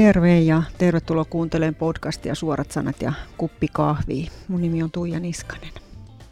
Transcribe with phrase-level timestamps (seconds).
[0.00, 4.30] Terve ja tervetuloa kuuntelemaan podcastia Suorat sanat ja kuppi kahvia.
[4.48, 5.72] Mun nimi on Tuija Niskanen.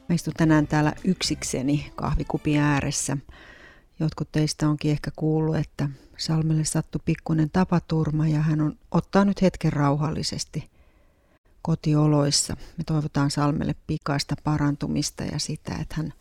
[0.09, 3.17] Mä istun tänään täällä yksikseni kahvikupin ääressä.
[4.00, 9.43] Jotkut teistä onkin ehkä kuullut, että Salmelle sattui pikkuinen tapaturma ja hän on ottaa nyt
[9.43, 10.71] hetken rauhallisesti
[11.62, 12.57] kotioloissa.
[12.79, 16.13] Me toivotaan Salmelle pikaista parantumista ja sitä, että hän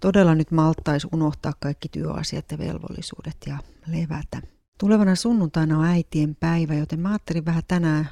[0.00, 4.53] todella nyt malttaisi unohtaa kaikki työasiat ja velvollisuudet ja levätä.
[4.78, 8.08] Tulevana sunnuntaina on äitien päivä, joten mä ajattelin vähän tänään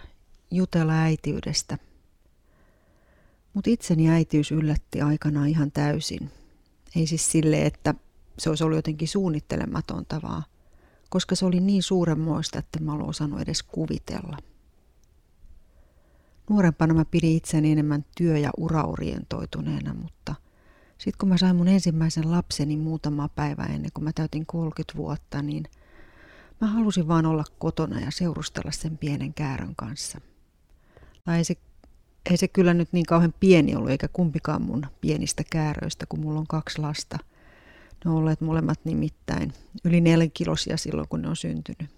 [0.50, 1.78] jutella äitiydestä.
[3.54, 6.30] Mutta itseni äitiys yllätti aikanaan ihan täysin.
[6.96, 7.94] Ei siis sille, että
[8.38, 10.42] se olisi ollut jotenkin suunnittelematonta, vaan
[11.08, 14.36] koska se oli niin suuremmoista, että mä olen osannut edes kuvitella.
[16.50, 20.34] Nuorempana mä pidin itseni enemmän työ- ja uraorientoituneena, mutta
[20.98, 25.42] sitten kun mä sain mun ensimmäisen lapseni muutama päivä ennen kuin mä täytin 30 vuotta,
[25.42, 25.64] niin–
[26.62, 30.20] Mä halusin vaan olla kotona ja seurustella sen pienen käärön kanssa.
[31.24, 31.56] Tai ei se,
[32.30, 36.40] ei se kyllä nyt niin kauhean pieni ollut, eikä kumpikaan mun pienistä kääröistä, kun mulla
[36.40, 37.18] on kaksi lasta.
[38.04, 39.52] Ne on olleet molemmat nimittäin
[39.84, 41.90] yli nelinkilosia silloin, kun ne on syntynyt.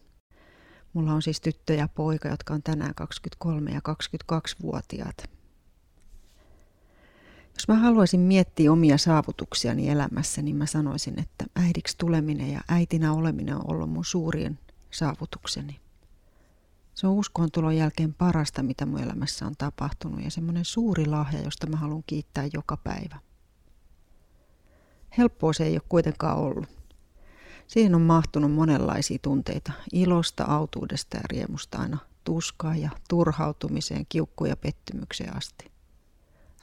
[0.92, 5.30] Mulla on siis tyttö ja poika, jotka on tänään 23 ja 22-vuotiaat.
[7.54, 13.12] Jos mä haluaisin miettiä omia saavutuksiani elämässä, niin mä sanoisin, että äidiksi tuleminen ja äitinä
[13.12, 14.58] oleminen on ollut mun suurin
[14.90, 15.80] saavutukseni.
[16.94, 21.42] Se on uskon tulon jälkeen parasta, mitä mun elämässä on tapahtunut ja semmoinen suuri lahja,
[21.42, 23.16] josta mä haluan kiittää joka päivä.
[25.18, 26.66] Helppoa se ei ole kuitenkaan ollut.
[27.66, 34.56] Siihen on mahtunut monenlaisia tunteita, ilosta, autuudesta ja riemusta aina tuskaa ja turhautumiseen, kiukkuun ja
[34.56, 35.73] pettymykseen asti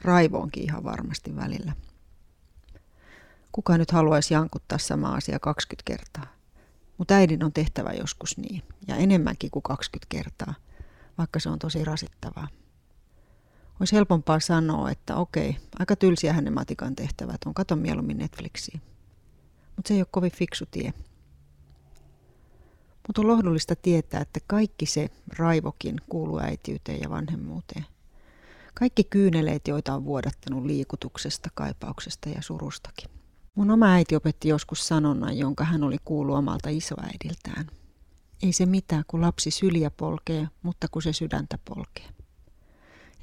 [0.03, 1.73] raivoonkin ihan varmasti välillä.
[3.51, 6.35] Kuka nyt haluaisi jankuttaa sama asia 20 kertaa?
[6.97, 10.53] Mutta äidin on tehtävä joskus niin, ja enemmänkin kuin 20 kertaa,
[11.17, 12.47] vaikka se on tosi rasittavaa.
[13.79, 18.79] Olisi helpompaa sanoa, että okei, aika tylsiä hänen matikan tehtävät on, kato mieluummin Netflixiä.
[19.75, 20.93] Mutta se ei ole kovin fiksu tie.
[23.07, 27.85] Mutta on lohdullista tietää, että kaikki se raivokin kuuluu äitiyteen ja vanhemmuuteen–
[28.73, 33.09] kaikki kyyneleet, joita on vuodattanut liikutuksesta, kaipauksesta ja surustakin.
[33.55, 37.67] Mun oma äiti opetti joskus sanonnan, jonka hän oli kuullut omalta isoäidiltään.
[38.43, 42.09] Ei se mitään, kun lapsi syliä polkee, mutta kun se sydäntä polkee.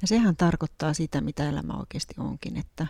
[0.01, 2.87] Ja sehän tarkoittaa sitä, mitä elämä oikeasti onkin, että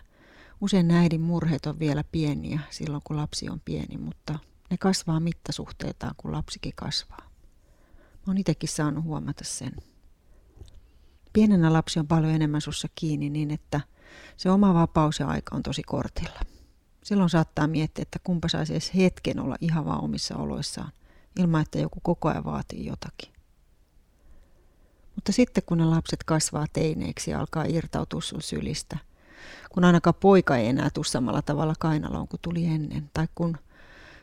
[0.62, 6.16] usein äidin murheet on vielä pieniä silloin, kun lapsi on pieni, mutta ne kasvaa mittasuhteetaan,
[6.18, 7.30] kun lapsikin kasvaa.
[7.98, 9.72] Mä oon itsekin saanut huomata sen.
[11.34, 13.82] Pienenä lapsi on paljon enemmän sussa kiinni niin, että
[14.38, 16.40] se oma vapaus ja aika on tosi kortilla.
[17.04, 20.92] Silloin saattaa miettiä, että kumpa saisi edes hetken olla ihan vaan omissa oloissaan,
[21.40, 23.34] ilman että joku koko ajan vaatii jotakin.
[25.16, 28.98] Mutta sitten kun ne lapset kasvaa teineiksi ja alkaa irtautua sun sylistä,
[29.70, 33.58] kun ainakaan poika ei enää tule samalla tavalla kainaloon kuin tuli ennen, tai kun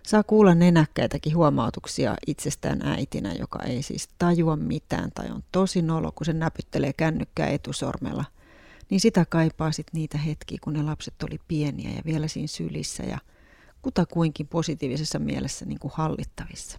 [0.06, 6.12] Saa kuulla nenäkkäitäkin huomautuksia itsestään äitinä, joka ei siis tajua mitään tai on tosi nolo,
[6.12, 8.24] kun se näpyttelee kännykkää etusormella.
[8.90, 13.02] Niin sitä kaipaa sit niitä hetkiä, kun ne lapset oli pieniä ja vielä siinä sylissä
[13.02, 13.18] ja
[13.82, 16.78] kutakuinkin positiivisessa mielessä niin kuin hallittavissa.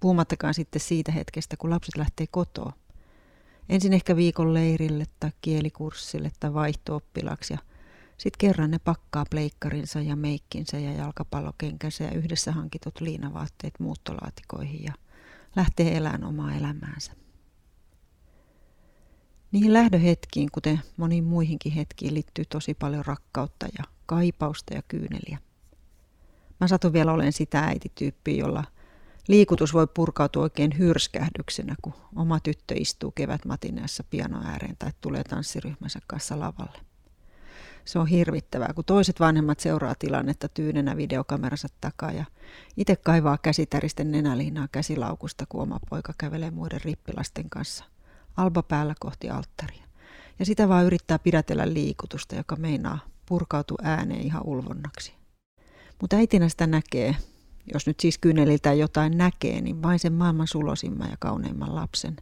[0.00, 2.72] Puhumattakaan sitten siitä hetkestä, kun lapset lähtee kotoa.
[3.68, 7.02] Ensin ehkä viikon leirille tai kielikurssille tai vaihto
[7.50, 7.58] ja
[8.22, 14.92] sitten kerran ne pakkaa pleikkarinsa ja meikkinsä ja jalkapallokenkänsä ja yhdessä hankitut liinavaatteet muuttolaatikoihin ja
[15.56, 17.12] lähtee elämään omaa elämäänsä.
[19.52, 25.38] Niihin lähdöhetkiin, kuten moniin muihinkin hetkiin, liittyy tosi paljon rakkautta ja kaipausta ja kyyneliä.
[26.60, 28.64] Mä satun vielä olen sitä äitityyppiä, jolla
[29.28, 36.00] liikutus voi purkautua oikein hyrskähdyksenä, kun oma tyttö istuu kevätmatineessa piano ääreen tai tulee tanssiryhmänsä
[36.06, 36.91] kanssa lavalle.
[37.84, 42.24] Se on hirvittävää, kun toiset vanhemmat seuraa tilannetta tyynenä videokameransa takaa ja
[42.76, 47.84] itse kaivaa käsitäristen nenäliinaa käsilaukusta, kun oma poika kävelee muiden rippilasten kanssa.
[48.36, 49.84] Alba päällä kohti alttaria.
[50.38, 55.14] Ja sitä vaan yrittää pidätellä liikutusta, joka meinaa purkautua ääneen ihan ulvonnaksi.
[56.00, 57.16] Mutta äitinä sitä näkee,
[57.74, 62.16] jos nyt siis kyyneliltä jotain näkee, niin vain sen maailman sulosimman ja kauneimman lapsen,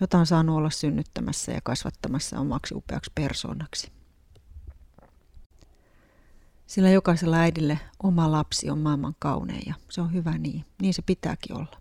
[0.00, 3.92] jota on saanut olla synnyttämässä ja kasvattamassa omaksi upeaksi persoonaksi.
[6.74, 10.64] Sillä jokaisella äidille oma lapsi on maailman kaunein ja se on hyvä niin.
[10.82, 11.80] Niin se pitääkin olla.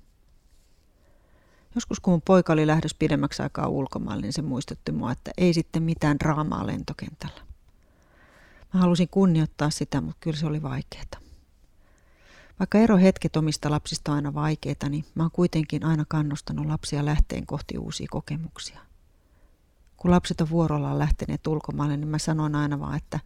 [1.76, 5.54] Joskus kun mun poika oli lähdössä pidemmäksi aikaa ulkomaille, niin se muistutti mua, että ei
[5.54, 7.42] sitten mitään draamaa lentokentällä.
[8.74, 11.06] Mä halusin kunnioittaa sitä, mutta kyllä se oli vaikeaa.
[12.60, 17.46] Vaikka erohetket omista lapsista on aina vaikeita, niin mä oon kuitenkin aina kannustanut lapsia lähteen
[17.46, 18.80] kohti uusia kokemuksia.
[19.98, 23.20] Kun lapset on vuorollaan lähteneet ulkomaille, niin mä sanon aina vaan, että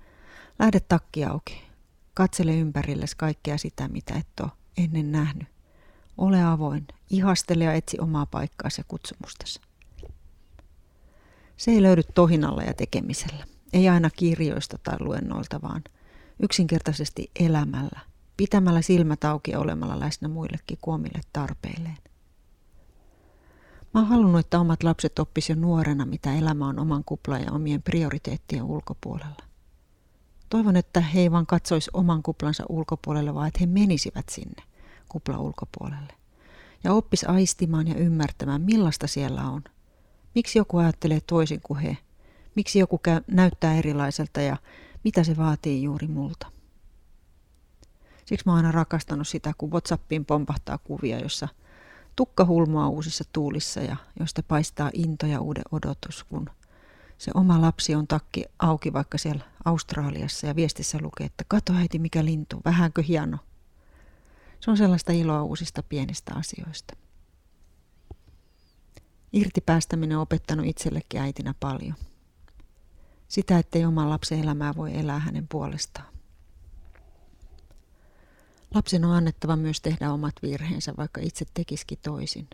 [0.60, 1.68] lähde takki auki.
[2.14, 5.48] Katsele ympärillesi kaikkea sitä, mitä et ole ennen nähnyt.
[6.18, 9.62] Ole avoin, ihastele ja etsi omaa paikkaasi ja kutsumustasi.
[11.58, 13.46] Se ei löydy tohinalla ja tekemisellä.
[13.74, 15.84] Ei aina kirjoista tai luennoilta, vaan
[16.44, 18.00] yksinkertaisesti elämällä,
[18.38, 21.98] pitämällä silmät auki ja olemalla läsnä muillekin kuomille tarpeilleen.
[23.94, 27.52] Mä oon halunnut, että omat lapset oppisivat jo nuorena, mitä elämä on oman kuplan ja
[27.52, 29.44] omien prioriteettien ulkopuolella.
[30.50, 34.64] Toivon, että he ei vaan katsoisi oman kuplansa ulkopuolelle, vaan että he menisivät sinne
[35.10, 36.14] kuplan ulkopuolelle.
[36.84, 39.64] Ja oppis aistimaan ja ymmärtämään, millaista siellä on.
[40.36, 41.98] Miksi joku ajattelee toisin kuin he.
[42.56, 44.58] Miksi joku käy, näyttää erilaiselta ja
[45.04, 46.48] mitä se vaatii juuri multa.
[48.26, 51.48] Siksi mä oon aina rakastanut sitä, kun Whatsappiin pompahtaa kuvia, jossa
[52.16, 56.50] tukka hulmoa uusissa tuulissa ja josta paistaa into ja uuden odotus, kun
[57.18, 62.00] se oma lapsi on takki auki vaikka siellä Australiassa ja viestissä lukee, että kato äiti
[62.00, 63.38] mikä lintu, vähänkö hieno.
[64.60, 66.98] Se on sellaista iloa uusista pienistä asioista.
[69.34, 71.96] Irti päästäminen on opettanut itsellekin äitinä paljon.
[73.28, 76.14] Sitä, ettei oman lapsen elämää voi elää hänen puolestaan.
[78.74, 82.48] Lapsen on annettava myös tehdä omat virheensä, vaikka itse tekisikin toisin.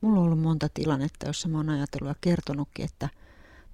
[0.00, 3.08] Mulla on ollut monta tilannetta, jossa mä oon ajatellut ja kertonutkin, että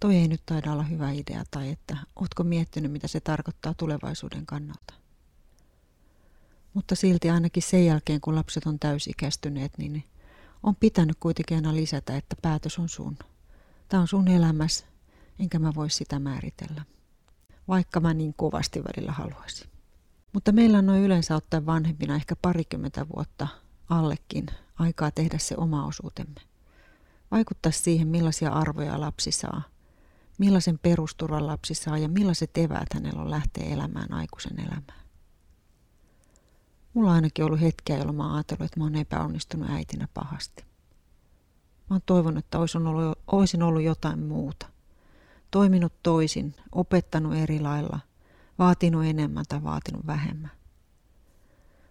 [0.01, 4.47] toi ei nyt taida olla hyvä idea tai että ootko miettinyt, mitä se tarkoittaa tulevaisuuden
[4.47, 4.95] kannalta.
[6.75, 10.05] Mutta silti ainakin sen jälkeen, kun lapset on täysikäistyneet, niin
[10.63, 13.19] on pitänyt kuitenkin aina lisätä, että päätös on sun.
[13.89, 14.87] Tämä on sun elämässä,
[15.39, 16.83] enkä mä voi sitä määritellä.
[17.69, 19.71] Vaikka mä niin kovasti välillä haluaisin.
[20.33, 23.49] Mutta meillä on noin yleensä ottaen vanhempina ehkä parikymmentä vuotta
[23.89, 24.47] allekin
[24.79, 26.41] aikaa tehdä se oma osuutemme.
[27.31, 29.63] Vaikuttaa siihen, millaisia arvoja lapsi saa,
[30.38, 35.06] millaisen perusturvan lapsi saa ja millaiset eväät hänellä on lähteä elämään aikuisen elämään.
[36.94, 40.65] Mulla on ainakin ollut hetkiä, jolloin mä oon ajatellut, että mä oon epäonnistunut äitinä pahasti.
[41.91, 44.67] Mä oon toivonut, että olisin ollut, olisin ollut jotain muuta.
[45.50, 47.99] Toiminut toisin, opettanut eri lailla,
[48.59, 50.50] vaatinut enemmän tai vaatinut vähemmän.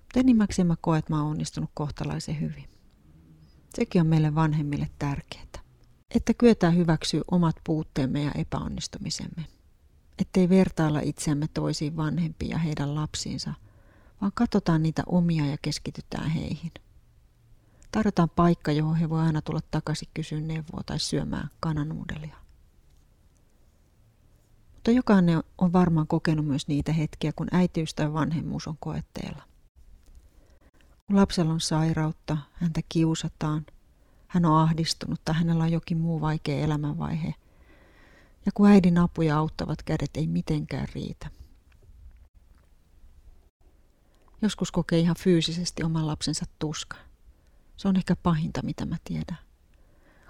[0.02, 2.70] Mutta enimmäkseen mä koen, että mä oon onnistunut kohtalaisen hyvin.
[3.76, 5.46] Sekin on meille vanhemmille tärkeää.
[6.16, 9.46] Että kyetään hyväksyä omat puutteemme ja epäonnistumisemme.
[10.20, 13.54] Ettei vertailla itseämme toisiin vanhempiin ja heidän lapsiinsa–
[14.22, 16.72] vaan katsotaan niitä omia ja keskitytään heihin.
[17.92, 22.36] Tarjotaan paikka, johon he voi aina tulla takaisin kysyä neuvoa tai syömään kananuudelia.
[24.74, 29.44] Mutta jokainen on varmaan kokenut myös niitä hetkiä, kun äitiys tai vanhemmuus on koetteella.
[31.08, 33.66] Kun lapsella on sairautta, häntä kiusataan,
[34.36, 37.36] hän on ahdistunut tai hänellä on jokin muu vaikea elämänvaihe.
[38.46, 41.30] Ja kun äidin apuja auttavat kädet ei mitenkään riitä–
[44.46, 46.98] Joskus kokee ihan fyysisesti oman lapsensa tuska.
[47.78, 49.38] Se on ehkä pahinta, mitä mä tiedän.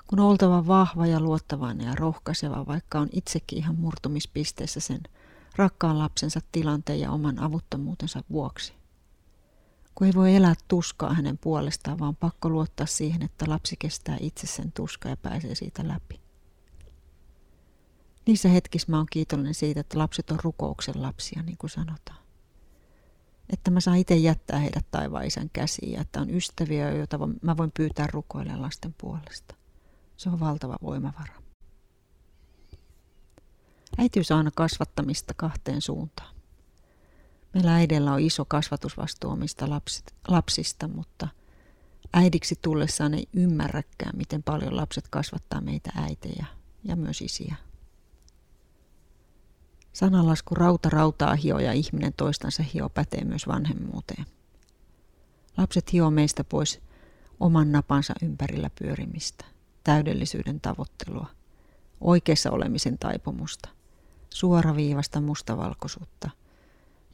[0.07, 5.01] Kun on oltava vahva ja luottavainen ja rohkaiseva, vaikka on itsekin ihan murtumispisteessä sen
[5.55, 8.74] rakkaan lapsensa tilanteen ja oman avuttomuutensa vuoksi.
[9.95, 14.47] Kun ei voi elää tuskaa hänen puolestaan, vaan pakko luottaa siihen, että lapsi kestää itse
[14.47, 16.21] sen tuskaa ja pääsee siitä läpi.
[18.25, 22.25] Niissä hetkissä mä oon kiitollinen siitä, että lapset on rukouksen lapsia, niin kuin sanotaan
[23.49, 27.57] että mä saan itse jättää heidät taivaan isän käsiin ja että on ystäviä, joita mä
[27.57, 29.55] voin pyytää rukoille lasten puolesta.
[30.17, 31.33] Se on valtava voimavara.
[33.97, 36.35] Äitiys on aina kasvattamista kahteen suuntaan.
[37.55, 39.65] Meillä äidellä on iso kasvatusvastuu omista
[40.27, 41.27] lapsista, mutta
[42.13, 46.45] äidiksi tullessaan ei ymmärräkään, miten paljon lapset kasvattaa meitä äitejä
[46.83, 47.55] ja myös isiä.
[49.93, 54.25] Sananlasku rauta rautaa hio ja ihminen toistansa hio pätee myös vanhemmuuteen.
[55.57, 56.81] Lapset hio meistä pois
[57.39, 59.45] oman napansa ympärillä pyörimistä,
[59.83, 61.27] täydellisyyden tavoittelua,
[62.01, 63.69] oikeassa olemisen taipumusta,
[64.29, 66.29] suoraviivasta mustavalkoisuutta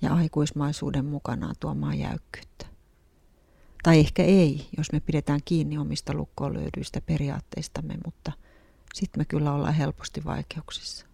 [0.01, 2.65] ja aikuismaisuuden mukanaan tuomaa jäykkyyttä.
[3.83, 8.31] Tai ehkä ei, jos me pidetään kiinni omista lukkoon löydyistä periaatteistamme, mutta
[8.93, 11.05] sitten me kyllä ollaan helposti vaikeuksissa.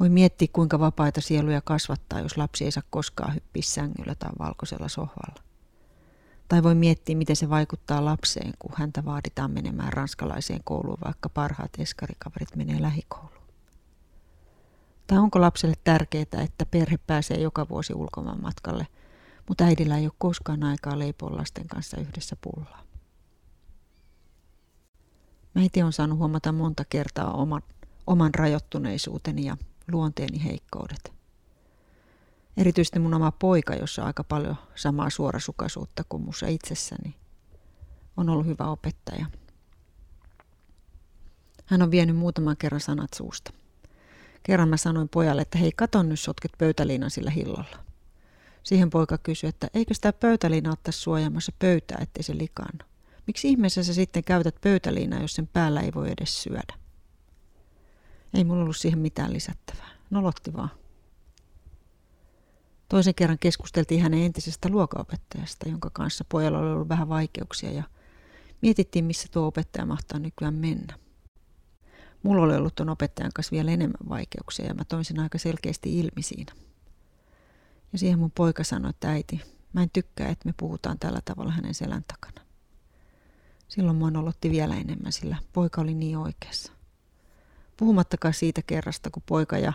[0.00, 4.88] Voi miettiä, kuinka vapaita sieluja kasvattaa, jos lapsi ei saa koskaan hyppiä sängyllä tai valkoisella
[4.88, 5.42] sohvalla.
[6.48, 11.70] Tai voi miettiä, miten se vaikuttaa lapseen, kun häntä vaaditaan menemään ranskalaiseen kouluun, vaikka parhaat
[11.78, 13.43] eskarikaverit menee lähikouluun.
[15.06, 18.86] Tai onko lapselle tärkeää, että perhe pääsee joka vuosi ulkomaan matkalle,
[19.48, 22.82] mutta äidillä ei ole koskaan aikaa leipoa lasten kanssa yhdessä pullaa.
[25.54, 27.62] Mä itse on saanut huomata monta kertaa oman,
[28.06, 29.56] oman rajoittuneisuuteni ja
[29.92, 31.12] luonteeni heikkoudet.
[32.56, 37.16] Erityisesti mun oma poika, jossa on aika paljon samaa suorasukaisuutta kuin mussa itsessäni,
[38.16, 39.26] on ollut hyvä opettaja.
[41.66, 43.52] Hän on vienyt muutaman kerran sanat suusta.
[44.46, 47.84] Kerran mä sanoin pojalle, että hei, katon nyt sotket pöytäliinan sillä hillolla.
[48.62, 52.84] Siihen poika kysyi, että eikö sitä pöytäliina ottaisi suojaamassa pöytää, ettei se likaannu.
[53.26, 56.74] Miksi ihmeessä sä sitten käytät pöytäliinaa, jos sen päällä ei voi edes syödä?
[58.34, 59.88] Ei mulla ollut siihen mitään lisättävää.
[60.10, 60.70] Nolotti vaan.
[62.88, 67.82] Toisen kerran keskusteltiin hänen entisestä luokaopettajasta, jonka kanssa pojalla oli ollut vähän vaikeuksia ja
[68.62, 70.98] mietittiin, missä tuo opettaja mahtaa nykyään mennä.
[72.24, 75.98] Mulla oli ollut tuon opettajan kanssa vielä enemmän vaikeuksia ja mä toin sen aika selkeästi
[75.98, 76.52] ilmi siinä.
[77.92, 79.40] Ja siihen mun poika sanoi, että äiti,
[79.72, 82.46] mä en tykkää, että me puhutaan tällä tavalla hänen selän takana.
[83.68, 86.72] Silloin mua nolotti vielä enemmän, sillä poika oli niin oikeassa.
[87.76, 89.72] Puhumattakaan siitä kerrasta, kun poika ja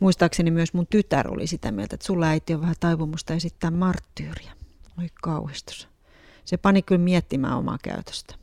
[0.00, 4.52] muistaakseni myös mun tytär oli sitä mieltä, että sulla äiti on vähän taipumusta esittää marttyyriä.
[4.98, 5.88] Oi kauhistus.
[6.44, 8.41] Se pani kyllä miettimään omaa käytöstä.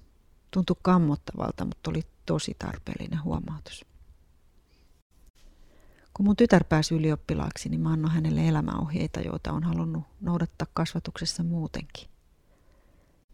[0.52, 3.86] Tuntui kammottavalta, mutta oli tosi tarpeellinen huomautus.
[6.14, 11.44] Kun mun tytär pääsi ylioppilaaksi, niin mä annoin hänelle elämäohjeita, joita on halunnut noudattaa kasvatuksessa
[11.44, 12.10] muutenkin.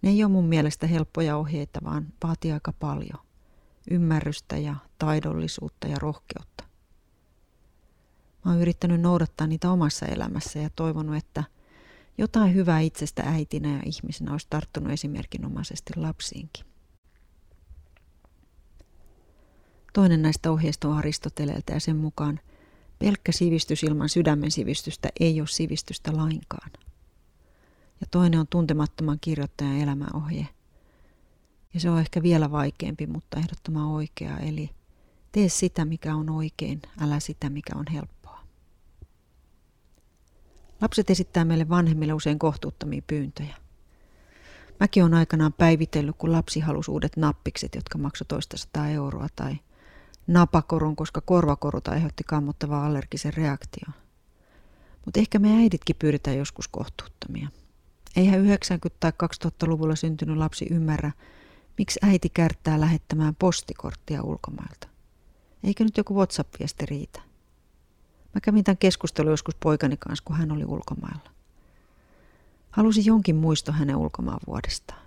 [0.02, 3.26] Ne ei ole mun mielestä helppoja ohjeita, vaan vaatii aika paljon.
[3.92, 6.64] Ymmärrystä ja taidollisuutta ja rohkeutta.
[8.46, 11.44] Mä oon yrittänyt noudattaa niitä omassa elämässä ja toivonut, että
[12.18, 16.75] jotain hyvää itsestä äitinä ja ihmisenä olisi tarttunut esimerkinomaisesti lapsiinkin.
[19.96, 22.40] Toinen näistä ohjeista on Aristoteleelta ja sen mukaan
[23.00, 26.72] pelkkä sivistys ilman sydämen sivistystä ei ole sivistystä lainkaan.
[28.02, 30.48] Ja toinen on tuntemattoman kirjoittajan elämäohje.
[31.74, 34.70] Ja se on ehkä vielä vaikeampi, mutta ehdottoman oikea, eli
[35.32, 38.40] tee sitä, mikä on oikein, älä sitä, mikä on helppoa.
[40.82, 43.56] Lapset esittää meille vanhemmille usein kohtuuttomia pyyntöjä.
[44.80, 49.58] Mäkin on aikanaan päivitellyt, kun lapsi halusi uudet nappikset, jotka maksoi toista sataa euroa, tai
[50.28, 53.94] napakorun, koska korvakorut aiheutti kammottavaa allergisen reaktion.
[55.06, 57.48] Mutta ehkä me äiditkin pyydetään joskus kohtuuttomia.
[58.16, 58.46] Eihän 90-
[59.00, 61.12] tai 2000-luvulla syntynyt lapsi ymmärrä,
[61.78, 64.88] miksi äiti kärttää lähettämään postikorttia ulkomailta.
[65.64, 67.22] Eikö nyt joku WhatsApp-viesti riitä?
[68.34, 71.32] Mä kävin tämän keskustelun joskus poikani kanssa, kun hän oli ulkomailla.
[72.72, 75.02] Halusin jonkin muisto hänen ulkomaan vuodestaan.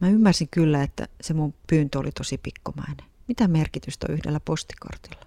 [0.00, 3.11] Mä ymmärsin kyllä, että se mun pyyntö oli tosi pikkomainen.
[3.32, 5.26] Mitä merkitystä on yhdellä postikortilla?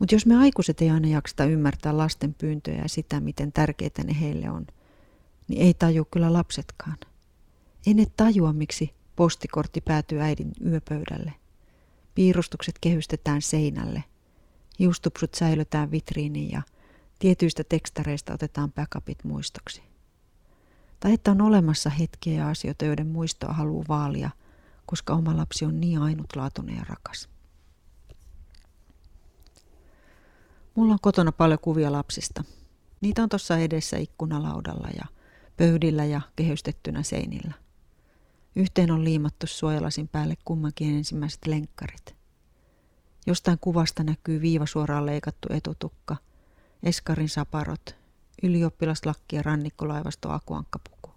[0.00, 4.20] Mutta jos me aikuiset ei aina jakseta ymmärtää lasten pyyntöjä ja sitä, miten tärkeitä ne
[4.20, 4.66] heille on,
[5.48, 6.96] niin ei taju kyllä lapsetkaan.
[7.86, 11.32] Ei ne tajua, miksi postikortti päätyy äidin yöpöydälle.
[12.14, 14.04] Piirustukset kehystetään seinälle.
[14.78, 16.62] Hiustupsut säilytään vitriiniin ja
[17.18, 19.82] tietyistä tekstareista otetaan backupit muistoksi.
[21.00, 24.30] Tai että on olemassa hetkiä ja asioita, joiden muistoa haluaa vaalia,
[24.90, 27.28] koska oma lapsi on niin ainutlaatuinen ja rakas.
[30.74, 32.44] Mulla on kotona paljon kuvia lapsista.
[33.00, 35.04] Niitä on tuossa edessä ikkunalaudalla ja
[35.56, 37.54] pöydillä ja kehystettynä seinillä.
[38.56, 42.16] Yhteen on liimattu suojalasin päälle kummankin ensimmäiset lenkkarit.
[43.26, 46.16] Jostain kuvasta näkyy viivasuoraan leikattu etutukka,
[46.82, 47.96] eskarin saparot,
[48.42, 51.10] ylioppilaslakki ja rannikkolaivasto akuankkapuku.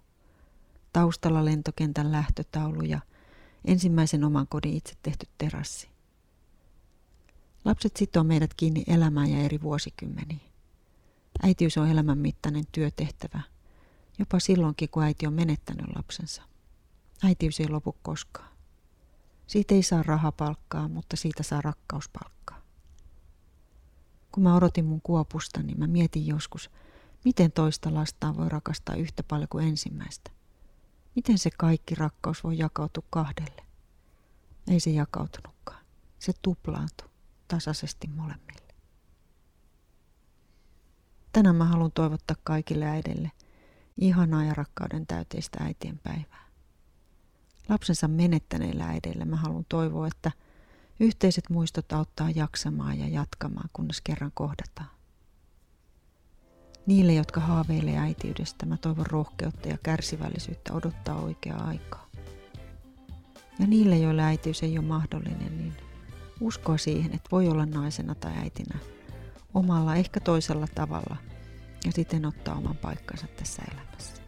[0.92, 3.00] Taustalla lentokentän lähtötaulu ja
[3.64, 5.88] ensimmäisen oman kodin itse tehty terassi.
[7.64, 10.54] Lapset sitoo meidät kiinni elämään ja eri vuosikymmeniin.
[11.42, 13.40] Äitiys on elämän mittainen työtehtävä,
[14.18, 16.42] jopa silloinkin kun äiti on menettänyt lapsensa.
[17.22, 18.48] Äitiys ei lopu koskaan.
[19.46, 22.62] Siitä ei saa rahapalkkaa, mutta siitä saa rakkauspalkkaa.
[24.32, 26.70] Kun mä odotin mun kuopusta, niin mä mietin joskus,
[27.24, 30.30] miten toista lastaan voi rakastaa yhtä paljon kuin ensimmäistä.
[31.16, 33.62] Miten se kaikki rakkaus voi jakautua kahdelle?
[34.68, 35.84] Ei se jakautunutkaan.
[36.18, 37.08] Se tuplaantui
[37.48, 38.74] tasaisesti molemmille.
[41.32, 43.30] Tänään mä haluan toivottaa kaikille äidille
[43.96, 46.44] ihanaa ja rakkauden täyteistä äitien päivää.
[47.68, 50.32] Lapsensa menettäneillä äideillä mä haluan toivoa, että
[51.00, 54.90] yhteiset muistot auttaa jaksamaan ja jatkamaan, kunnes kerran kohdataan.
[56.86, 62.06] Niille, jotka haaveilee äitiydestä, mä toivon rohkeutta ja kärsivällisyyttä odottaa oikeaa aikaa.
[63.58, 65.72] Ja niille, joille äitiys ei ole mahdollinen, niin
[66.40, 68.78] uskoa siihen, että voi olla naisena tai äitinä
[69.54, 71.16] omalla, ehkä toisella tavalla
[71.84, 74.23] ja siten ottaa oman paikkansa tässä elämässä.